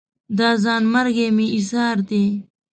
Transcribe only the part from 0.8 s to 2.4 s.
مرګي مې ایسار دي